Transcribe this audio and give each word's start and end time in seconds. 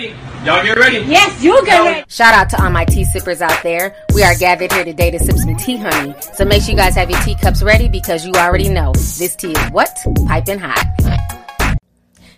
ready. 0.00 0.14
Y'all 0.44 0.62
get 0.62 0.76
ready. 0.78 0.98
Yes, 0.98 1.42
you 1.42 1.64
get 1.64 1.80
ready. 1.82 2.04
Shout 2.08 2.34
out 2.34 2.48
to 2.50 2.62
all 2.62 2.70
my 2.70 2.84
tea 2.84 3.04
sippers 3.04 3.42
out 3.42 3.62
there. 3.62 3.94
We 4.14 4.22
are 4.22 4.34
gathered 4.34 4.72
here 4.72 4.84
today 4.84 5.10
to 5.10 5.18
sip 5.18 5.36
some 5.36 5.56
tea, 5.56 5.76
honey. 5.76 6.14
So 6.34 6.44
make 6.44 6.62
sure 6.62 6.72
you 6.72 6.76
guys 6.76 6.94
have 6.94 7.10
your 7.10 7.20
teacups 7.20 7.62
ready 7.62 7.88
because 7.88 8.26
you 8.26 8.32
already 8.32 8.68
know 8.68 8.92
this 8.92 9.36
tea 9.36 9.52
is 9.52 9.70
what? 9.70 9.98
Piping 10.26 10.58
hot. 10.58 11.78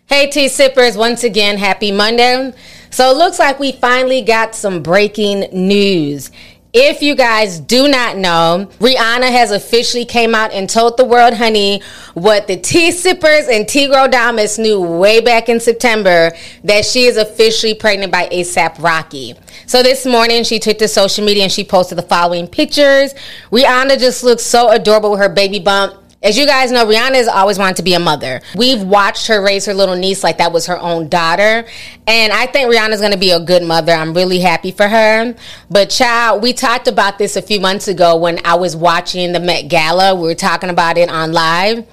Hey, 0.06 0.30
tea 0.30 0.48
sippers. 0.48 0.96
Once 0.96 1.24
again, 1.24 1.56
happy 1.56 1.92
Monday. 1.92 2.52
So 2.90 3.10
it 3.10 3.16
looks 3.16 3.38
like 3.38 3.58
we 3.58 3.72
finally 3.72 4.20
got 4.22 4.54
some 4.54 4.82
breaking 4.82 5.48
news. 5.52 6.30
If 6.74 7.02
you 7.02 7.14
guys 7.14 7.60
do 7.60 7.86
not 7.86 8.16
know, 8.16 8.66
Rihanna 8.78 9.30
has 9.30 9.50
officially 9.50 10.06
came 10.06 10.34
out 10.34 10.52
and 10.52 10.70
told 10.70 10.96
the 10.96 11.04
world, 11.04 11.34
honey, 11.34 11.82
what 12.14 12.46
the 12.46 12.56
tea 12.56 12.92
sippers 12.92 13.46
and 13.46 13.68
girl 13.68 14.08
Damas 14.08 14.58
knew 14.58 14.80
way 14.80 15.20
back 15.20 15.50
in 15.50 15.60
September 15.60 16.32
that 16.64 16.86
she 16.86 17.04
is 17.04 17.18
officially 17.18 17.74
pregnant 17.74 18.10
by 18.10 18.26
ASAP 18.28 18.82
Rocky. 18.82 19.34
So 19.66 19.82
this 19.82 20.06
morning 20.06 20.44
she 20.44 20.58
took 20.58 20.78
to 20.78 20.88
social 20.88 21.26
media 21.26 21.42
and 21.42 21.52
she 21.52 21.62
posted 21.62 21.98
the 21.98 22.02
following 22.02 22.46
pictures. 22.46 23.12
Rihanna 23.50 23.98
just 23.98 24.24
looks 24.24 24.42
so 24.42 24.70
adorable 24.70 25.10
with 25.10 25.20
her 25.20 25.28
baby 25.28 25.58
bump. 25.58 26.01
As 26.22 26.38
you 26.38 26.46
guys 26.46 26.70
know, 26.70 26.86
Rihanna 26.86 27.16
has 27.16 27.26
always 27.26 27.58
wanted 27.58 27.76
to 27.76 27.82
be 27.82 27.94
a 27.94 27.98
mother. 27.98 28.40
We've 28.54 28.80
watched 28.80 29.26
her 29.26 29.42
raise 29.42 29.66
her 29.66 29.74
little 29.74 29.96
niece 29.96 30.22
like 30.22 30.38
that 30.38 30.52
was 30.52 30.66
her 30.66 30.78
own 30.78 31.08
daughter. 31.08 31.66
And 32.06 32.32
I 32.32 32.46
think 32.46 32.72
Rihanna's 32.72 33.00
going 33.00 33.12
to 33.12 33.18
be 33.18 33.32
a 33.32 33.40
good 33.40 33.64
mother. 33.64 33.92
I'm 33.92 34.14
really 34.14 34.38
happy 34.38 34.70
for 34.70 34.86
her. 34.86 35.34
But, 35.68 35.90
child, 35.90 36.40
we 36.40 36.52
talked 36.52 36.86
about 36.86 37.18
this 37.18 37.34
a 37.34 37.42
few 37.42 37.58
months 37.58 37.88
ago 37.88 38.16
when 38.16 38.38
I 38.44 38.54
was 38.54 38.76
watching 38.76 39.32
the 39.32 39.40
Met 39.40 39.68
Gala. 39.68 40.14
We 40.14 40.22
were 40.22 40.34
talking 40.36 40.70
about 40.70 40.96
it 40.96 41.08
on 41.08 41.32
live. 41.32 41.84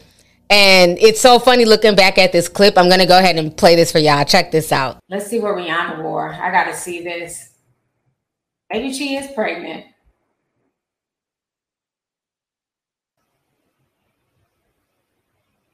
And 0.52 0.98
it's 1.00 1.22
so 1.22 1.40
funny 1.40 1.66
looking 1.66 1.96
back 1.96 2.20
at 2.20 2.32
this 2.32 2.48
clip. 2.48 2.78
I'm 2.78 2.88
going 2.88 3.00
to 3.00 3.08
go 3.08 3.18
ahead 3.18 3.38
and 3.38 3.56
play 3.56 3.76
this 3.76 3.92
for 3.92 4.00
y'all. 4.00 4.26
Check 4.26 4.52
this 4.52 4.72
out. 4.72 5.00
Let's 5.10 5.28
see 5.28 5.40
what 5.40 5.56
Rihanna 5.56 6.04
wore. 6.04 6.32
I 6.32 6.52
got 6.52 6.66
to 6.66 6.76
see 6.76 7.04
this. 7.04 7.50
Maybe 8.72 8.94
she 8.94 9.16
is 9.16 9.32
pregnant. 9.34 9.86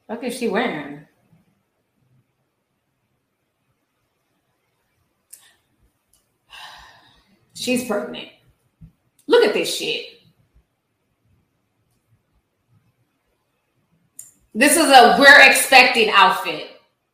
What 0.07 0.23
is 0.23 0.37
she 0.37 0.47
wearing? 0.47 1.05
She's 7.53 7.87
pregnant. 7.87 8.29
Look 9.27 9.43
at 9.43 9.53
this 9.53 9.75
shit. 9.75 10.05
This 14.53 14.77
is 14.77 14.85
a 14.85 15.17
we're 15.19 15.49
expecting 15.49 16.09
outfit. 16.11 16.69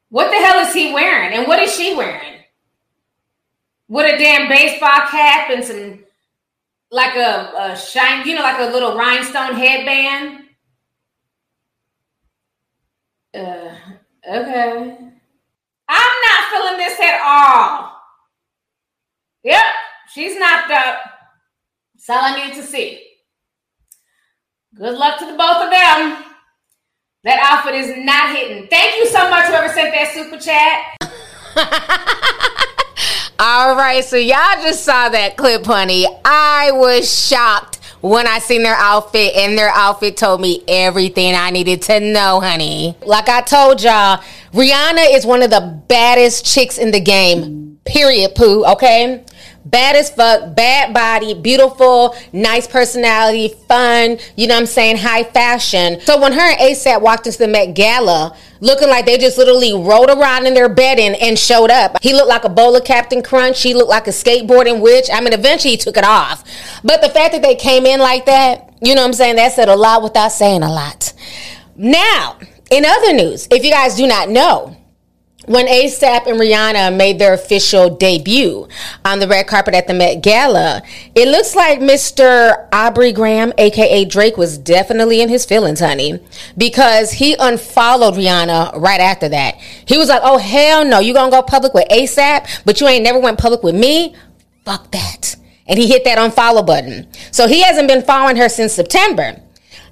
What 0.10 0.30
the 0.30 0.46
hell 0.46 0.60
is 0.60 0.74
he 0.74 0.94
wearing? 0.94 1.34
And 1.34 1.48
what 1.48 1.60
is 1.60 1.74
she 1.74 1.96
wearing? 1.96 2.40
With 3.88 4.14
a 4.14 4.18
damn 4.18 4.50
baseball 4.50 5.08
cap 5.10 5.50
and 5.50 5.64
some 5.64 6.04
like 6.92 7.16
a, 7.16 7.54
a 7.58 7.78
shine, 7.78 8.28
you 8.28 8.36
know, 8.36 8.42
like 8.42 8.60
a 8.60 8.72
little 8.72 8.98
rhinestone 8.98 9.54
headband. 9.54 10.41
Uh, 13.34 13.74
okay. 14.28 14.98
I'm 15.88 16.14
not 16.28 16.52
feeling 16.52 16.78
this 16.78 17.00
at 17.00 17.22
all. 17.24 17.98
Yep, 19.44 19.64
she's 20.14 20.38
knocked 20.38 20.72
up. 20.72 20.98
That's 21.96 22.10
all 22.10 22.24
I 22.24 22.46
need 22.46 22.56
to 22.56 22.64
see. 22.64 23.08
Good 24.76 24.98
luck 24.98 25.20
to 25.20 25.26
the 25.26 25.34
both 25.34 25.64
of 25.64 25.70
them. 25.70 26.26
That 27.24 27.40
outfit 27.44 27.76
is 27.76 27.94
not 28.06 28.36
hitting. 28.36 28.68
Thank 28.68 28.96
you 28.98 29.08
so 29.08 29.30
much, 29.30 29.46
whoever 29.46 29.72
sent 29.74 29.94
that 29.94 30.12
super 30.14 30.38
chat. 30.38 30.98
All 33.40 33.76
right, 33.76 34.04
so 34.04 34.18
y'all 34.18 34.62
just 34.62 34.84
saw 34.84 35.10
that 35.10 35.36
clip, 35.38 35.66
honey. 35.66 36.08
I 36.24 36.72
was 36.72 37.12
shocked 37.28 37.81
when 38.02 38.28
I 38.28 38.40
seen 38.40 38.64
their 38.64 38.76
outfit, 38.76 39.36
and 39.36 39.58
their 39.58 39.70
outfit 39.70 40.18
told 40.18 40.42
me 40.42 40.64
everything 40.68 41.36
I 41.36 41.52
needed 41.52 41.82
to 41.84 42.00
know, 42.00 42.40
honey. 42.40 42.98
Like 43.06 43.30
I 43.30 43.42
told 43.42 43.82
y'all, 43.82 44.24
Rihanna 44.54 45.16
is 45.16 45.26
one 45.26 45.42
of 45.44 45.50
the 45.50 45.82
baddest 45.88 46.46
chicks 46.46 46.78
in 46.78 46.92
the 46.92 47.00
game. 47.00 47.80
Period, 47.86 48.36
poo. 48.36 48.66
Okay. 48.66 49.24
Bad 49.64 49.96
as 49.96 50.10
fuck, 50.10 50.56
bad 50.56 50.92
body, 50.94 51.36
beautiful, 51.36 52.16
nice 52.34 52.66
personality, 52.66 53.50
fun, 53.68 54.18
you 54.36 54.48
know 54.48 54.56
what 54.56 54.62
I'm 54.62 54.66
saying, 54.66 54.98
high 54.98 55.24
fashion. 55.24 56.02
So 56.02 56.20
when 56.20 56.34
her 56.34 56.40
and 56.40 56.60
ASAP 56.60 57.00
walked 57.02 57.28
into 57.28 57.38
the 57.38 57.48
Met 57.48 57.76
Gala, 57.76 58.36
looking 58.60 58.90
like 58.90 59.06
they 59.06 59.20
just 59.20 59.38
literally 59.38 59.74
rolled 59.74 60.10
around 60.10 60.48
in 60.48 60.56
their 60.56 60.68
bed 60.68 60.98
and, 60.98 61.16
and 61.16 61.38
showed 61.38 61.70
up. 61.70 62.02
He 62.02 62.14
looked 62.14 62.30
like 62.30 62.44
a 62.44 62.50
bowl 62.50 62.76
of 62.76 62.86
Captain 62.86 63.22
Crunch. 63.22 63.58
She 63.58 63.76
looked 63.76 63.90
like 63.90 64.08
a 64.08 64.12
skateboarding 64.12 64.82
witch. 64.82 65.10
I 65.14 65.22
mean, 65.22 65.34
eventually 65.34 65.72
he 65.72 65.78
took 65.78 65.98
it 65.98 66.04
off. 66.04 66.44
But 66.84 67.02
the 67.02 67.10
fact 67.10 67.34
that 67.34 67.44
they 67.44 67.56
came 67.56 67.86
in 67.86 68.00
like 68.00 68.26
that, 68.26 68.74
you 68.82 68.96
know 68.96 69.02
what 69.02 69.10
I'm 69.10 69.14
saying, 69.14 69.36
that 69.36 69.52
said 69.52 69.70
a 69.70 69.76
lot 69.76 70.02
without 70.02 70.32
saying 70.32 70.64
a 70.64 70.72
lot. 70.72 71.14
Now, 71.76 72.40
in 72.72 72.86
other 72.86 73.14
news, 73.14 73.48
if 73.52 73.64
you 73.64 73.72
guys 73.72 73.96
do 73.96 74.08
not 74.08 74.30
know, 74.30 74.76
when 75.48 75.66
ASAP 75.66 76.28
and 76.28 76.40
Rihanna 76.40 76.96
made 76.96 77.18
their 77.18 77.34
official 77.34 77.90
debut 77.90 78.68
on 79.04 79.20
the 79.20 79.28
red 79.28 79.48
carpet 79.48 79.74
at 79.74 79.88
the 79.88 79.94
Met 79.94 80.22
Gala, 80.22 80.84
it 81.16 81.28
looks 81.28 81.56
like 81.56 81.80
Mr. 81.80 82.68
Aubrey 82.72 83.12
Graham, 83.12 83.52
aka 83.58 84.06
Drake, 84.06 84.38
was 84.38 84.58
definitely 84.58 85.20
in 85.20 85.30
his 85.30 85.46
feelings, 85.46 85.80
honey, 85.80 86.20
because 86.58 87.12
he 87.12 87.36
unfollowed 87.40 88.14
Rihanna 88.14 88.80
right 88.80 89.02
after 89.02 89.30
that. 89.30 89.56
He 89.86 89.98
was 89.98 90.10
like, 90.10 90.22
"Oh 90.24 90.38
hell 90.38 90.86
no, 90.86 91.00
you 91.00 91.14
gonna 91.14 91.32
go 91.32 91.42
public 91.42 91.74
with 91.74 91.88
ASAP, 91.90 92.46
but 92.64 92.80
you 92.80 92.88
ain't 92.88 93.04
never 93.04 93.20
went 93.20 93.40
public 93.40 93.64
with 93.64 93.76
me? 93.76 94.16
Fuck 94.64 94.92
that!" 94.92 95.36
And 95.68 95.80
he 95.80 95.88
hit 95.88 96.04
that 96.04 96.18
unfollow 96.18 96.66
button. 96.66 97.08
So 97.32 97.48
he 97.48 97.62
hasn't 97.62 97.88
been 97.88 98.04
following 98.04 98.36
her 98.36 98.50
since 98.50 98.74
September. 98.74 99.42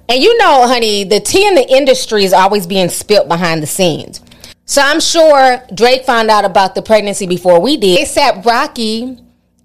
And 0.08 0.22
you 0.22 0.36
know, 0.38 0.66
honey, 0.66 1.04
the 1.04 1.20
tea 1.20 1.46
in 1.46 1.54
the 1.54 1.68
industry 1.68 2.24
is 2.24 2.32
always 2.32 2.66
being 2.66 2.88
spilt 2.88 3.28
behind 3.28 3.62
the 3.62 3.66
scenes. 3.66 4.20
So 4.70 4.80
I'm 4.80 5.00
sure 5.00 5.60
Drake 5.74 6.04
found 6.04 6.30
out 6.30 6.44
about 6.44 6.76
the 6.76 6.80
pregnancy 6.80 7.26
before 7.26 7.60
we 7.60 7.76
did. 7.76 8.06
ASAP 8.06 8.44
Rocky 8.44 9.18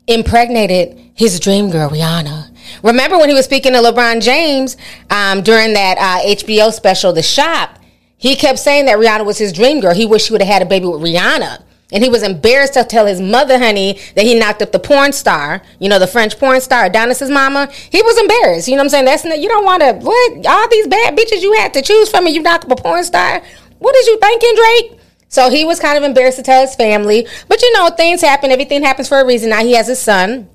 impregnated 0.07 0.99
his 1.13 1.39
dream 1.39 1.69
girl, 1.69 1.91
Rihanna. 1.91 2.49
Remember 2.81 3.19
when 3.19 3.29
he 3.29 3.35
was 3.35 3.45
speaking 3.45 3.73
to 3.73 3.77
LeBron 3.77 4.19
James 4.19 4.77
um, 5.11 5.43
during 5.43 5.73
that 5.73 5.99
uh, 5.99 6.27
HBO 6.27 6.73
special, 6.73 7.13
The 7.13 7.21
Shop? 7.21 7.77
He 8.17 8.35
kept 8.35 8.57
saying 8.57 8.85
that 8.85 8.97
Rihanna 8.97 9.27
was 9.27 9.37
his 9.37 9.53
dream 9.53 9.79
girl. 9.79 9.93
He 9.93 10.07
wished 10.07 10.29
he 10.29 10.33
would 10.33 10.41
have 10.41 10.51
had 10.51 10.63
a 10.63 10.65
baby 10.65 10.87
with 10.87 11.01
Rihanna. 11.01 11.61
And 11.91 12.03
he 12.03 12.09
was 12.09 12.23
embarrassed 12.23 12.73
to 12.73 12.83
tell 12.83 13.05
his 13.05 13.21
mother, 13.21 13.59
honey, 13.59 13.99
that 14.15 14.25
he 14.25 14.33
knocked 14.33 14.63
up 14.63 14.71
the 14.71 14.79
porn 14.79 15.11
star, 15.11 15.61
you 15.77 15.87
know, 15.87 15.99
the 15.99 16.07
French 16.07 16.39
porn 16.39 16.61
star, 16.61 16.85
Adonis's 16.85 17.29
mama. 17.29 17.69
He 17.91 18.01
was 18.01 18.17
embarrassed. 18.17 18.67
You 18.67 18.73
know 18.73 18.79
what 18.79 18.85
I'm 18.85 19.05
saying? 19.05 19.05
That's 19.05 19.23
you 19.23 19.49
don't 19.49 19.65
want 19.65 19.83
to, 19.83 19.93
what? 20.03 20.47
All 20.47 20.67
these 20.67 20.87
bad 20.87 21.15
bitches 21.15 21.43
you 21.43 21.53
had 21.53 21.75
to 21.75 21.83
choose 21.83 22.09
from 22.09 22.25
and 22.25 22.33
you 22.33 22.41
knock 22.41 22.65
up 22.65 22.71
a 22.71 22.75
porn 22.75 23.03
star? 23.03 23.43
What 23.79 23.95
is 23.97 24.07
you 24.07 24.17
thinking, 24.17 24.55
Drake? 24.55 24.94
So 25.27 25.49
he 25.49 25.65
was 25.65 25.79
kind 25.79 25.97
of 25.97 26.03
embarrassed 26.03 26.37
to 26.37 26.43
tell 26.43 26.61
his 26.61 26.75
family. 26.75 27.27
But 27.47 27.61
you 27.61 27.73
know, 27.73 27.89
things 27.89 28.21
happen. 28.21 28.51
Everything 28.51 28.83
happens 28.83 29.07
for 29.07 29.19
a 29.19 29.25
reason. 29.25 29.49
Now 29.49 29.63
he 29.63 29.73
has 29.73 29.87
his 29.87 29.99
son. 29.99 30.49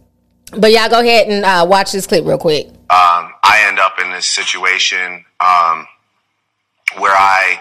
But 0.56 0.72
y'all 0.72 0.88
go 0.88 1.00
ahead 1.00 1.28
and 1.28 1.44
uh, 1.44 1.66
watch 1.68 1.92
this 1.92 2.06
clip 2.06 2.24
real 2.24 2.38
quick. 2.38 2.66
Um, 2.68 3.32
I 3.44 3.64
end 3.68 3.78
up 3.78 4.00
in 4.00 4.10
this 4.10 4.26
situation 4.26 5.24
um, 5.38 5.86
where 6.98 7.14
I 7.14 7.60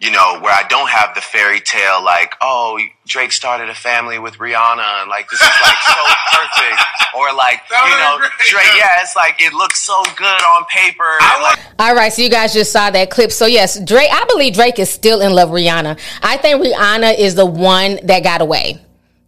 you 0.00 0.10
know, 0.10 0.38
where 0.40 0.52
I 0.52 0.64
don't 0.68 0.88
have 0.88 1.14
the 1.14 1.20
fairy 1.20 1.60
tale 1.60 2.02
like, 2.02 2.34
oh, 2.40 2.80
Drake 3.06 3.32
started 3.32 3.68
a 3.68 3.74
family 3.74 4.18
with 4.18 4.34
Rihanna 4.38 5.02
and 5.02 5.10
like 5.10 5.28
this 5.28 5.40
is 5.40 5.46
like 5.46 5.76
so 5.86 6.00
perfect. 6.32 6.82
Or 7.14 7.32
like, 7.34 7.60
you 7.70 7.96
know, 7.98 8.18
Drake, 8.48 8.64
yeah, 8.78 9.02
it's 9.02 9.14
like 9.14 9.36
it 9.40 9.52
looks 9.52 9.80
so 9.80 10.02
good 10.16 10.24
on 10.26 10.64
paper. 10.74 11.04
Like- 11.42 11.58
All 11.78 11.94
right, 11.94 12.10
so 12.12 12.22
you 12.22 12.30
guys 12.30 12.54
just 12.54 12.72
saw 12.72 12.90
that 12.90 13.10
clip. 13.10 13.30
So 13.30 13.44
yes, 13.46 13.78
Drake, 13.84 14.08
I 14.10 14.24
believe 14.24 14.54
Drake 14.54 14.78
is 14.78 14.88
still 14.90 15.20
in 15.20 15.32
love 15.34 15.50
with 15.50 15.62
Rihanna. 15.64 16.00
I 16.22 16.38
think 16.38 16.64
Rihanna 16.64 17.18
is 17.18 17.34
the 17.34 17.46
one 17.46 17.98
that 18.04 18.22
got 18.24 18.40
away. 18.40 18.78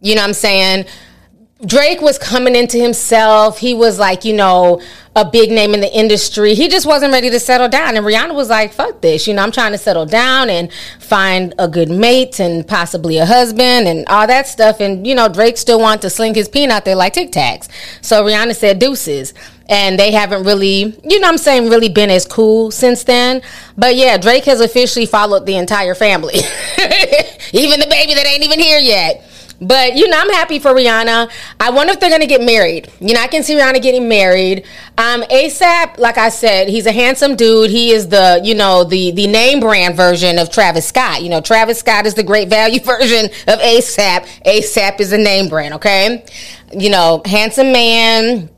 You 0.01 0.15
know 0.15 0.21
what 0.21 0.29
I'm 0.29 0.33
saying? 0.33 0.85
Drake 1.65 2.01
was 2.01 2.17
coming 2.17 2.55
into 2.55 2.77
himself. 2.77 3.57
He 3.57 3.73
was 3.73 3.97
like, 3.97 4.25
you 4.25 4.33
know, 4.33 4.81
a 5.15 5.23
big 5.23 5.49
name 5.49 5.73
in 5.73 5.79
the 5.79 5.97
industry. 5.97 6.55
He 6.55 6.67
just 6.67 6.85
wasn't 6.85 7.13
ready 7.13 7.29
to 7.29 7.39
settle 7.39 7.69
down. 7.69 7.95
And 7.95 8.05
Rihanna 8.05 8.35
was 8.35 8.49
like, 8.49 8.73
fuck 8.73 8.99
this. 9.01 9.27
You 9.27 9.33
know, 9.33 9.43
I'm 9.43 9.51
trying 9.51 9.71
to 9.71 9.77
settle 9.77 10.05
down 10.05 10.49
and 10.49 10.71
find 10.99 11.53
a 11.59 11.67
good 11.67 11.89
mate 11.89 12.39
and 12.39 12.67
possibly 12.67 13.17
a 13.17 13.25
husband 13.25 13.87
and 13.87 14.05
all 14.07 14.27
that 14.27 14.47
stuff. 14.47 14.81
And, 14.81 15.05
you 15.07 15.15
know, 15.15 15.29
Drake 15.29 15.57
still 15.57 15.79
wanted 15.79 16.01
to 16.01 16.09
sling 16.09 16.33
his 16.33 16.49
peen 16.49 16.71
out 16.71 16.83
there 16.83 16.95
like 16.95 17.13
Tic 17.13 17.31
Tacs. 17.31 17.69
So 18.01 18.23
Rihanna 18.23 18.55
said 18.55 18.79
deuces. 18.79 19.33
And 19.69 19.97
they 19.97 20.11
haven't 20.11 20.43
really, 20.43 20.99
you 21.05 21.19
know 21.21 21.29
I'm 21.29 21.37
saying, 21.37 21.69
really 21.69 21.87
been 21.87 22.09
as 22.09 22.25
cool 22.25 22.69
since 22.69 23.05
then. 23.05 23.41
But 23.77 23.95
yeah, 23.95 24.17
Drake 24.17 24.43
has 24.45 24.59
officially 24.59 25.05
followed 25.05 25.45
the 25.45 25.55
entire 25.55 25.95
family. 25.95 26.33
even 27.53 27.79
the 27.79 27.87
baby 27.89 28.13
that 28.13 28.25
ain't 28.27 28.43
even 28.43 28.59
here 28.59 28.79
yet. 28.79 29.23
But 29.61 29.95
you 29.95 30.07
know, 30.07 30.17
I'm 30.19 30.29
happy 30.29 30.59
for 30.59 30.71
Rihanna. 30.71 31.31
I 31.59 31.69
wonder 31.69 31.93
if 31.93 31.99
they're 31.99 32.09
gonna 32.09 32.25
get 32.25 32.41
married. 32.41 32.91
You 32.99 33.13
know, 33.13 33.21
I 33.21 33.27
can 33.27 33.43
see 33.43 33.55
Rihanna 33.55 33.81
getting 33.81 34.07
married. 34.07 34.65
Um, 34.97 35.21
ASAP, 35.23 35.97
like 35.97 36.17
I 36.17 36.29
said, 36.29 36.67
he's 36.69 36.85
a 36.85 36.91
handsome 36.91 37.35
dude. 37.35 37.69
He 37.69 37.91
is 37.91 38.09
the 38.09 38.41
you 38.43 38.55
know 38.55 38.83
the 38.83 39.11
the 39.11 39.27
name 39.27 39.59
brand 39.59 39.95
version 39.95 40.39
of 40.39 40.49
Travis 40.49 40.87
Scott. 40.87 41.23
You 41.23 41.29
know, 41.29 41.41
Travis 41.41 41.79
Scott 41.79 42.05
is 42.05 42.13
the 42.13 42.23
great 42.23 42.49
value 42.49 42.79
version 42.83 43.25
of 43.47 43.59
ASAP. 43.59 44.25
ASAP 44.45 44.99
is 44.99 45.11
a 45.13 45.17
name 45.17 45.49
brand. 45.49 45.75
Okay, 45.75 46.23
you 46.71 46.89
know, 46.89 47.21
handsome 47.25 47.71
man 47.71 48.49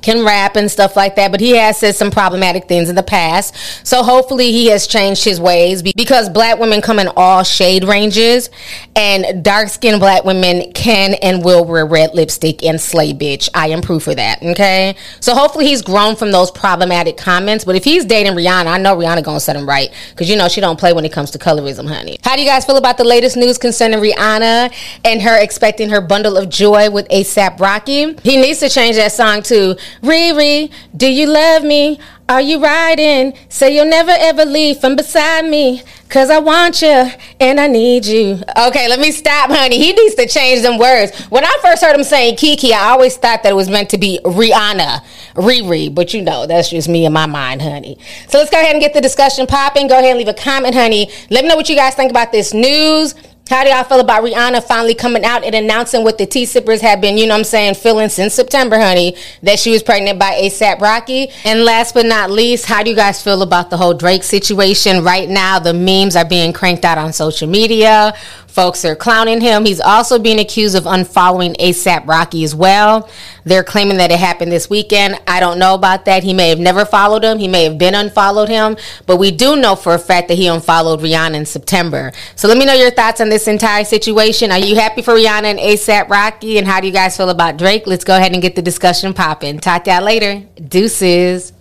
can 0.00 0.24
rap 0.24 0.56
and 0.56 0.70
stuff 0.70 0.96
like 0.96 1.16
that, 1.16 1.30
but 1.30 1.40
he 1.40 1.50
has 1.50 1.78
said 1.78 1.94
some 1.94 2.10
problematic 2.10 2.66
things 2.66 2.88
in 2.88 2.94
the 2.94 3.02
past. 3.02 3.54
So 3.86 4.02
hopefully 4.02 4.52
he 4.52 4.66
has 4.66 4.86
changed 4.86 5.24
his 5.24 5.40
ways 5.40 5.82
because 5.82 6.28
black 6.28 6.58
women 6.58 6.80
come 6.80 6.98
in 6.98 7.08
all 7.16 7.42
shade 7.42 7.84
ranges 7.84 8.50
and 8.96 9.44
dark 9.44 9.68
skinned 9.68 10.00
black 10.00 10.24
women 10.24 10.72
can 10.72 11.14
and 11.14 11.44
will 11.44 11.64
wear 11.64 11.86
red 11.86 12.14
lipstick 12.14 12.64
and 12.64 12.80
slay 12.80 13.12
bitch. 13.12 13.48
I 13.54 13.68
am 13.68 13.82
proof 13.82 14.06
of 14.08 14.16
that. 14.16 14.42
Okay. 14.42 14.96
So 15.20 15.34
hopefully 15.34 15.66
he's 15.66 15.82
grown 15.82 16.16
from 16.16 16.32
those 16.32 16.50
problematic 16.50 17.16
comments. 17.16 17.64
But 17.64 17.76
if 17.76 17.84
he's 17.84 18.04
dating 18.04 18.32
Rihanna, 18.32 18.66
I 18.66 18.78
know 18.78 18.96
Rihanna 18.96 19.22
gonna 19.22 19.40
set 19.40 19.56
him 19.56 19.68
right 19.68 19.92
because 20.10 20.30
you 20.30 20.36
know 20.36 20.48
she 20.48 20.60
don't 20.60 20.78
play 20.78 20.92
when 20.92 21.04
it 21.04 21.12
comes 21.12 21.30
to 21.32 21.38
colorism, 21.38 21.88
honey. 21.88 22.18
How 22.22 22.36
do 22.36 22.42
you 22.42 22.48
guys 22.48 22.64
feel 22.64 22.76
about 22.76 22.96
the 22.96 23.04
latest 23.04 23.36
news 23.36 23.58
concerning 23.58 23.98
Rihanna 23.98 24.72
and 25.04 25.22
her 25.22 25.40
expecting 25.42 25.90
her 25.90 26.00
bundle 26.00 26.36
of 26.36 26.48
joy 26.48 26.90
with 26.90 27.08
ASAP 27.08 27.60
Rocky? 27.60 28.14
He 28.22 28.36
needs 28.36 28.60
to 28.60 28.68
change 28.68 28.96
that 28.96 29.12
song 29.12 29.42
to 29.42 29.76
Riri, 30.02 30.72
do 30.96 31.06
you 31.06 31.26
love 31.26 31.62
me? 31.62 31.98
Are 32.28 32.40
you 32.40 32.62
riding? 32.62 33.34
Say 33.48 33.74
you'll 33.74 33.84
never 33.84 34.12
ever 34.12 34.44
leave 34.44 34.78
from 34.78 34.96
beside 34.96 35.44
me. 35.44 35.82
Cause 36.08 36.28
I 36.30 36.38
want 36.40 36.82
you 36.82 37.10
and 37.40 37.58
I 37.58 37.66
need 37.66 38.04
you. 38.04 38.38
Okay, 38.66 38.86
let 38.88 39.00
me 39.00 39.10
stop, 39.12 39.50
honey. 39.50 39.78
He 39.78 39.92
needs 39.92 40.14
to 40.16 40.26
change 40.26 40.62
them 40.62 40.78
words. 40.78 41.18
When 41.26 41.44
I 41.44 41.58
first 41.62 41.82
heard 41.82 41.94
him 41.96 42.04
saying 42.04 42.36
Kiki, 42.36 42.72
I 42.74 42.90
always 42.90 43.16
thought 43.16 43.42
that 43.42 43.50
it 43.50 43.54
was 43.54 43.70
meant 43.70 43.90
to 43.90 43.98
be 43.98 44.20
Rihanna, 44.24 45.00
Riri. 45.34 45.94
But 45.94 46.12
you 46.12 46.22
know, 46.22 46.46
that's 46.46 46.68
just 46.70 46.88
me 46.88 47.06
in 47.06 47.12
my 47.12 47.26
mind, 47.26 47.62
honey. 47.62 47.98
So 48.28 48.38
let's 48.38 48.50
go 48.50 48.60
ahead 48.60 48.72
and 48.74 48.80
get 48.80 48.92
the 48.94 49.00
discussion 49.00 49.46
popping. 49.46 49.88
Go 49.88 49.98
ahead 49.98 50.10
and 50.10 50.18
leave 50.18 50.28
a 50.28 50.34
comment, 50.34 50.74
honey. 50.74 51.10
Let 51.30 51.44
me 51.44 51.48
know 51.48 51.56
what 51.56 51.68
you 51.68 51.76
guys 51.76 51.94
think 51.94 52.10
about 52.10 52.30
this 52.30 52.52
news. 52.52 53.14
How 53.52 53.64
do 53.64 53.68
y'all 53.68 53.84
feel 53.84 54.00
about 54.00 54.24
Rihanna 54.24 54.64
finally 54.64 54.94
coming 54.94 55.26
out 55.26 55.44
and 55.44 55.54
announcing 55.54 56.04
what 56.04 56.16
the 56.16 56.24
tea 56.24 56.46
sippers 56.46 56.80
have 56.80 57.02
been, 57.02 57.18
you 57.18 57.26
know 57.26 57.34
what 57.34 57.40
I'm 57.40 57.44
saying, 57.44 57.74
feeling 57.74 58.08
since 58.08 58.32
September, 58.32 58.80
honey, 58.80 59.14
that 59.42 59.58
she 59.58 59.72
was 59.72 59.82
pregnant 59.82 60.18
by 60.18 60.40
ASAP 60.40 60.80
Rocky? 60.80 61.28
And 61.44 61.62
last 61.62 61.92
but 61.92 62.06
not 62.06 62.30
least, 62.30 62.64
how 62.64 62.82
do 62.82 62.88
you 62.88 62.96
guys 62.96 63.22
feel 63.22 63.42
about 63.42 63.68
the 63.68 63.76
whole 63.76 63.92
Drake 63.92 64.22
situation? 64.22 65.04
Right 65.04 65.28
now, 65.28 65.58
the 65.58 65.74
memes 65.74 66.16
are 66.16 66.24
being 66.24 66.54
cranked 66.54 66.86
out 66.86 66.96
on 66.96 67.12
social 67.12 67.46
media. 67.46 68.14
Folks 68.46 68.86
are 68.86 68.96
clowning 68.96 69.42
him. 69.42 69.66
He's 69.66 69.80
also 69.80 70.18
being 70.18 70.40
accused 70.40 70.74
of 70.74 70.84
unfollowing 70.84 71.54
ASAP 71.58 72.06
Rocky 72.06 72.44
as 72.44 72.54
well. 72.54 73.10
They're 73.44 73.64
claiming 73.64 73.96
that 73.98 74.10
it 74.10 74.18
happened 74.18 74.52
this 74.52 74.70
weekend. 74.70 75.18
I 75.26 75.40
don't 75.40 75.58
know 75.58 75.74
about 75.74 76.04
that. 76.04 76.22
He 76.22 76.32
may 76.32 76.48
have 76.48 76.58
never 76.58 76.84
followed 76.84 77.24
him. 77.24 77.38
He 77.38 77.48
may 77.48 77.64
have 77.64 77.78
been 77.78 77.94
unfollowed 77.94 78.48
him. 78.48 78.76
But 79.06 79.16
we 79.16 79.30
do 79.30 79.56
know 79.56 79.74
for 79.76 79.94
a 79.94 79.98
fact 79.98 80.28
that 80.28 80.34
he 80.34 80.46
unfollowed 80.46 81.00
Rihanna 81.00 81.34
in 81.34 81.46
September. 81.46 82.12
So 82.36 82.48
let 82.48 82.56
me 82.56 82.64
know 82.64 82.74
your 82.74 82.90
thoughts 82.90 83.20
on 83.20 83.28
this 83.28 83.48
entire 83.48 83.84
situation. 83.84 84.52
Are 84.52 84.58
you 84.58 84.76
happy 84.76 85.02
for 85.02 85.14
Rihanna 85.14 85.44
and 85.44 85.58
ASAP 85.58 86.08
Rocky? 86.08 86.58
And 86.58 86.66
how 86.66 86.80
do 86.80 86.86
you 86.86 86.92
guys 86.92 87.16
feel 87.16 87.30
about 87.30 87.56
Drake? 87.56 87.86
Let's 87.86 88.04
go 88.04 88.16
ahead 88.16 88.32
and 88.32 88.42
get 88.42 88.56
the 88.56 88.62
discussion 88.62 89.14
popping. 89.14 89.58
Talk 89.58 89.84
to 89.84 89.92
y'all 89.92 90.02
later. 90.02 90.46
Deuces. 90.56 91.52